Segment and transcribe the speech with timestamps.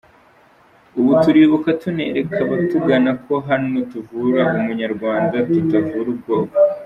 [0.99, 6.55] Ubu turibuka tunereka abatugana ko hano tuvura Umunyarwanda tutavura ubwoko”.